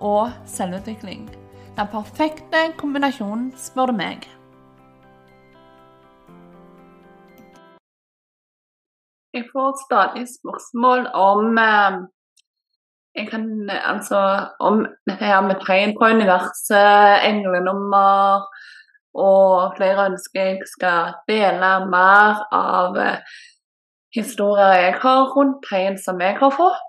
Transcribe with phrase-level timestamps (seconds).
[0.00, 1.28] og selvutvikling.
[1.78, 4.26] Den perfekte kombinasjonen, spør du meg.
[9.34, 11.98] Jeg får stadig spørsmål om eh,
[13.18, 14.20] jeg kan, altså,
[14.60, 18.46] om det her med tegn på universet, englenummer
[19.14, 23.38] og flere ønsker jeg skal dele mer av eh,
[24.14, 26.87] historier jeg har rundt tegn som jeg har fått.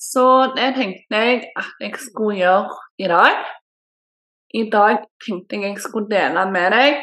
[0.00, 3.40] Så det tenkte jeg at jeg skulle gjøre i dag.
[4.54, 7.02] I dag tenkte jeg jeg skulle dele med deg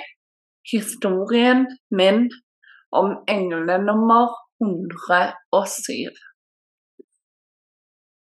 [0.72, 2.25] historien min
[2.91, 6.09] om englenummer 107.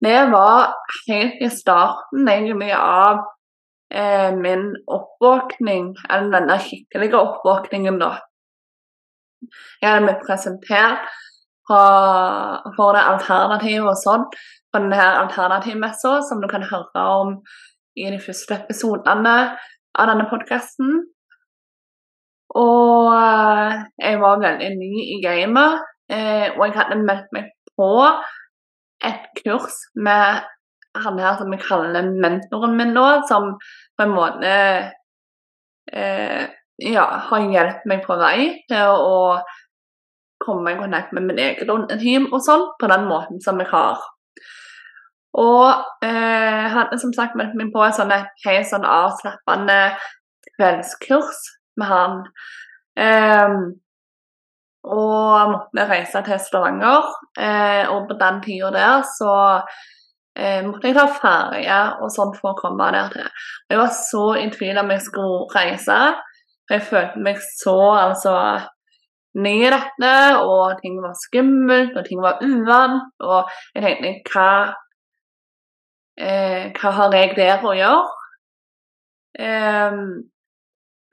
[0.04, 0.74] Det var
[1.08, 3.22] helt i starten egentlig av
[3.94, 8.18] eh, min oppvåkning, eller denne skikkelige oppvåkningen, da.
[9.80, 11.08] Jeg hadde blitt presentert
[11.68, 11.84] fra,
[12.78, 14.28] for det alternativet og sånn
[14.74, 17.36] Fra denne alternativmessa som du kan høre om
[17.94, 19.34] i de første episodene
[19.94, 20.96] av denne podkasten.
[22.58, 27.92] Og eh, jeg var veldig ny i gamet, eh, og jeg hadde meldt meg på
[29.06, 30.42] et kurs med
[31.04, 33.56] han her som jeg kaller mentoren min nå, som
[33.98, 34.52] på en måte
[35.94, 36.44] eh,
[36.82, 38.38] ja, har hjulpet meg på vei
[38.70, 39.18] til å
[40.44, 44.02] komme i kontakt med min egen åndeteam og sånn, på den måten som jeg har.
[45.34, 45.70] Og
[46.06, 49.80] eh, hadde som sagt meldt meg på et sånn helt sånn avslappende
[50.54, 51.40] kveldskurs
[51.82, 52.20] med han.
[53.00, 53.56] Eh,
[54.84, 57.08] og måtte reise til Stavanger,
[57.40, 59.34] eh, og på den tida der så
[60.36, 63.30] eh, måtte jeg ta ferje og sånn for å komme der til.
[63.72, 66.00] Jeg var så i tvil om jeg skulle reise.
[66.70, 68.36] Jeg følte meg så altså
[69.34, 73.14] dette, og ting var skummelt, og ting var uvant.
[73.20, 74.74] Og jeg tenkte hva,
[76.18, 78.04] eh, hva har jeg der å gjøre?
[79.40, 79.98] Eh,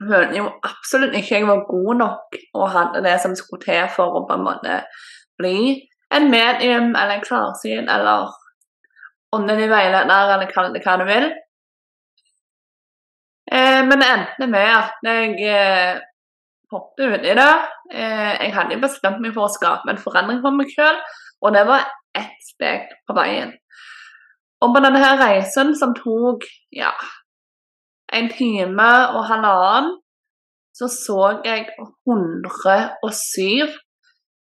[0.01, 4.17] følte jo absolutt ikke jeg var god nok og hadde det som skulle til for
[4.17, 4.83] å på en måte
[5.37, 5.81] bli
[6.13, 8.29] en medium eller en klarsyn eller
[9.31, 11.29] åndelig veileder, eller kall det hva du vil.
[13.51, 16.01] Eh, men det endte med at jeg
[16.71, 17.53] hoppet uti det.
[17.93, 20.99] Eh, jeg hadde bestemt meg for å skape en forandring for meg sjøl,
[21.41, 21.87] og det var
[22.17, 23.53] ett steg på veien.
[24.61, 26.45] Og på denne her reisen som tok
[26.75, 26.91] ja,
[28.13, 29.97] en time og halvannen,
[30.77, 31.65] så så jeg
[32.07, 33.73] 107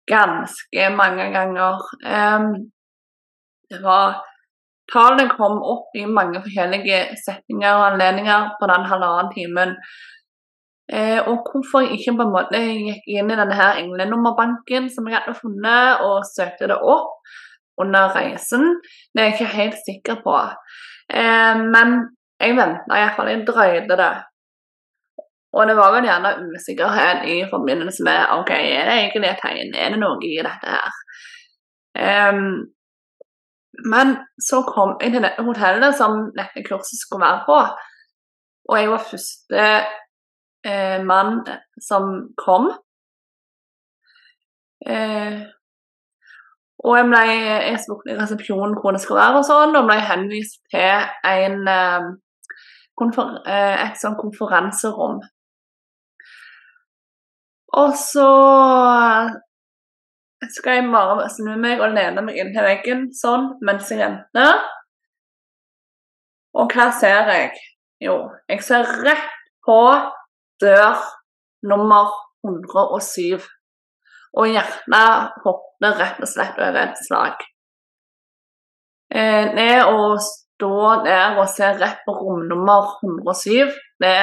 [0.08, 1.82] ganske mange ganger.
[3.70, 4.22] Det var
[4.92, 9.72] Tallene kom opp i mange forskjellige setninger og anledninger på den halvannen timen.
[10.92, 15.08] Eh, og hvorfor jeg ikke på en måte gikk inn i denne her englenummerbanken som
[15.10, 17.18] jeg hadde funnet, og søkte det opp
[17.82, 18.76] under reisen,
[19.12, 20.36] det er jeg ikke helt sikker på.
[21.10, 21.98] Eh, men
[22.40, 24.14] jeg venta iallfall, jeg drøyde det.
[25.56, 29.74] Og det var vel gjerne usikkerhet i forbindelse med OK, er det egentlig et tegn,
[29.74, 30.96] er det noe i dette her?
[31.96, 32.66] Um,
[33.92, 34.16] men
[34.48, 37.56] så kom jeg til dette hotellet som dette kurset skulle være på.
[38.68, 39.64] Og jeg var første
[40.66, 41.40] eh, mann
[41.82, 42.70] som kom.
[44.86, 45.44] Eh,
[46.86, 49.96] og jeg ble jeg spurte i resepsjonen hvor det skulle være, og sånn, og ble
[50.10, 52.12] henvist til en, eh,
[52.98, 55.18] konfer, eh, et sånn konferanserom.
[57.76, 58.28] Og så
[60.52, 64.62] skal jeg bare snu meg og lene meg inn til veggen sånn mens jeg venter.
[66.56, 67.50] Og hva ser jeg?
[68.00, 69.32] Jo, jeg ser rett
[69.66, 69.80] på
[70.62, 71.02] dør
[71.66, 72.12] nummer
[72.46, 73.44] 107.
[74.36, 77.44] Og hjertet hopper rett og slett over et slag.
[79.14, 83.72] Eh, det å stå der og se rett på romnummer 107,
[84.02, 84.16] det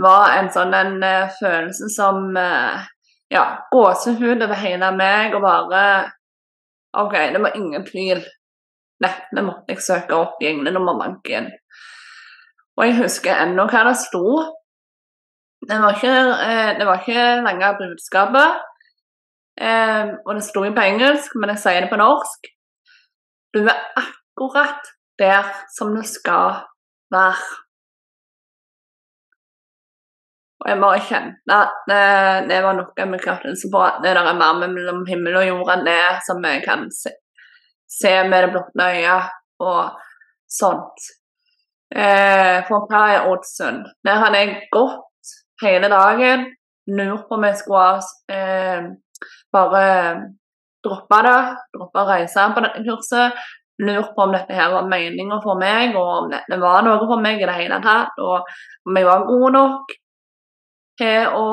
[0.00, 2.86] var en sånn en uh, følelse som uh,
[3.30, 5.82] ja, gåsehud over hele meg og bare
[6.98, 8.22] OK, det var ingen tvil.
[9.00, 11.46] Nettene måtte jeg søke opp i englenummerbanken.
[12.76, 14.24] Og jeg husker ennå hva det sto.
[15.68, 16.16] Det var ikke,
[16.46, 18.60] eh, det var ikke lange budskapet.
[19.60, 22.48] Eh, og det sto jo på engelsk, men jeg sier det på norsk.
[23.54, 24.88] Du er akkurat
[25.20, 25.44] der
[25.76, 26.62] som du skal
[27.12, 27.58] være.
[30.60, 32.00] Og jeg bare kjente at det,
[32.50, 35.72] det var noe med kraften på at det der er mer mellom himmel og jord
[35.74, 37.12] enn det som jeg kan se,
[37.88, 39.30] se med det blotte øyet
[39.64, 39.94] og
[40.60, 41.06] sånt.
[41.90, 43.88] Eh, for hva er Ådsund?
[44.06, 45.09] Der hadde jeg gått
[45.62, 46.44] hele dagen,
[46.90, 48.02] lurt på om jeg skulle
[48.32, 48.90] eh,
[49.52, 49.86] bare
[50.84, 51.40] droppe det,
[51.76, 53.40] droppe å reise på dette kurset.
[53.80, 57.20] Lurt på om dette her var meninga for meg, og om dette var noe for
[57.22, 58.18] meg i det hele tatt.
[58.20, 58.48] Og
[58.88, 59.94] om jeg var god nok
[61.00, 61.46] til å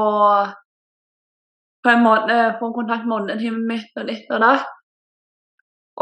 [1.84, 4.74] på en måte få kontakt med åndetimen mitt og litt og datt.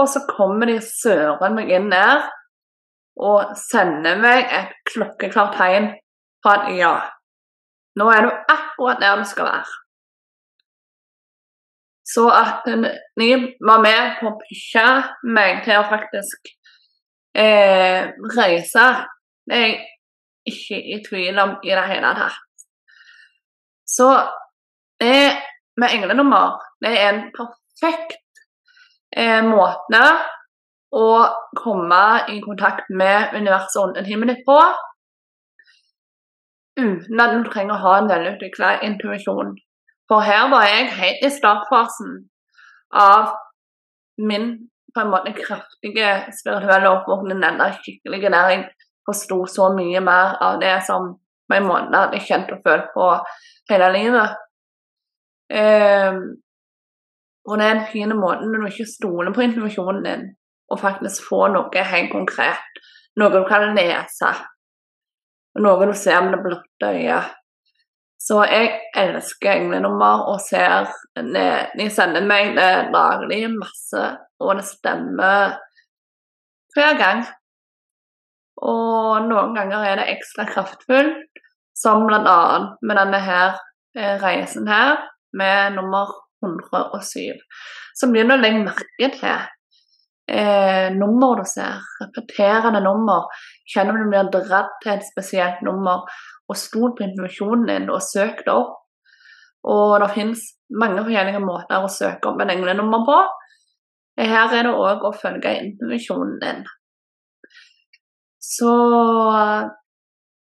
[0.02, 2.26] Og så kommer de søren meg inn der
[3.22, 5.92] og sender meg et klokkeklart tegn
[6.44, 6.96] på at ja,
[8.00, 9.82] nå er du akkurat der du skal være.
[12.06, 12.68] Så at
[13.18, 13.30] ni
[13.66, 14.86] var med på å pushe
[15.26, 16.52] meg til å faktisk
[17.34, 18.86] eh, reise,
[19.46, 19.80] det er jeg
[20.46, 22.68] ikke i tvil om i det hele tatt.
[23.90, 24.10] Så
[25.02, 25.34] det
[25.82, 28.22] med englenummer det er en perfekt
[29.16, 30.04] eh, måte
[30.96, 31.10] å
[31.58, 34.60] komme i kontakt med universet og ånden ditt på
[36.80, 39.56] uten at du trenger å ha en velutvikla intuisjon.
[40.12, 42.16] For her var jeg helt i startfasen
[42.94, 43.34] av
[44.18, 48.68] min på en måte kraftige spirituelle oppvåkning, den der der jeg
[49.06, 51.18] forsto så mye mer av det som
[51.50, 53.10] på en måte hadde kjent og følt på
[53.70, 54.38] hele livet.
[55.52, 56.22] Um,
[57.46, 60.26] og det er en fin måte når du ikke stoler på intuisjonen din,
[60.72, 62.82] og faktisk få noe helt konkret.
[63.20, 64.32] Noe du kan lese.
[65.64, 67.34] Noe du ser med det blotte øyet.
[68.26, 74.06] Så jeg elsker englenummer og ser De sender meg det daglig masse,
[74.42, 75.60] og det stemmer
[76.76, 77.22] hver gang.
[78.66, 81.40] Og noen ganger er det ekstra kraftfullt,
[81.76, 82.42] som bl.a.
[82.82, 83.56] med denne her
[83.98, 84.98] Eh, reisen her
[85.34, 86.08] med nummer
[86.44, 87.40] 107.
[87.96, 89.38] Så begynner du å legge merke til
[90.28, 93.30] eh, nummer du ser, repeterende nummer.
[93.70, 96.06] Kjenner du blir dratt til et spesielt nummer,
[96.50, 98.82] og stol på informasjonen din og søk det opp.
[99.66, 100.44] Og det finnes
[100.78, 103.18] mange forskjellige måter å søke opp en englenummer på.
[104.22, 106.62] Her er det òg å følge intuisjonen din.
[108.46, 108.72] Så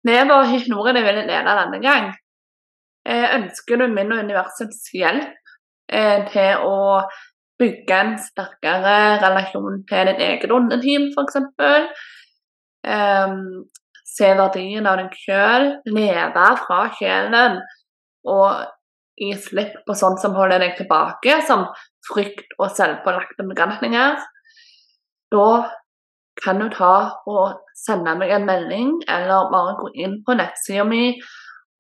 [0.09, 2.09] det var ikke noe jeg ville lede denne gang.
[3.05, 5.37] Eh, ønsker du min og universets hjelp
[5.93, 7.01] eh, til å
[7.61, 11.39] bygge en sterkere relasjon til din eget underteam, f.eks.?
[12.81, 13.67] Um,
[14.09, 17.61] se verdien av deg sjøl, leve fra sjelen
[18.29, 18.65] og
[19.21, 21.67] gi slipp på sånt som holder deg tilbake, som
[22.09, 24.17] frykt og selvpålagte begrensninger.
[25.31, 25.51] Da
[26.41, 26.95] kan du ta
[27.29, 31.13] og sende meg en melding, eller bare gå inn på nettsida mi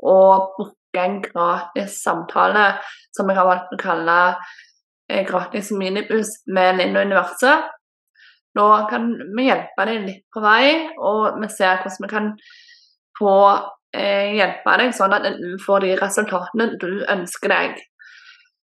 [0.06, 0.60] og
[0.98, 2.72] en gratis samtale
[3.14, 4.16] som jeg har valgt å kalle
[5.28, 7.68] gratis minibuss med Linn og universet.
[8.58, 12.32] Nå kan vi hjelpe deg litt på vei, og vi ser hvordan vi kan
[13.18, 13.34] få
[13.94, 17.78] eh, hjelpe deg sånn at du får de resultatene du ønsker deg.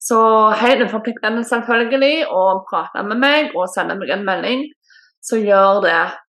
[0.01, 0.19] Så
[0.57, 4.63] helt uforpliktende selvfølgelig å prate med meg og sende meg en melding,
[5.21, 5.99] så gjør det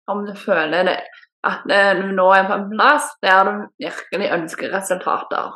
[0.10, 1.00] om du føler det,
[1.46, 5.54] at eh, du nå er på en plass der du virkelig ønsker resultater.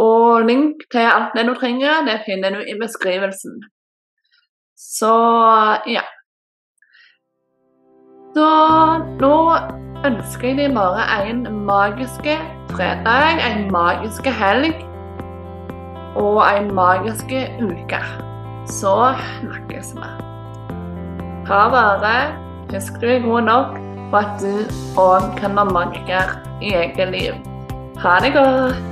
[0.00, 3.60] Og link til alt det du trenger, det finner du i beskrivelsen.
[4.80, 5.12] Så
[5.86, 6.06] ja.
[8.34, 8.48] Så
[9.20, 9.34] nå
[10.06, 12.28] ønsker jeg deg bare en magisk
[12.72, 14.86] fredag, en magisk helg
[16.20, 18.02] og en magisk uke.
[18.70, 18.94] Så
[19.40, 20.12] snakkes vi.
[21.48, 22.14] Ta vare.
[22.70, 23.80] Husk du er god nok
[24.10, 27.34] for at du òg kan være magiker i eget liv.
[27.98, 28.89] Ha det godt.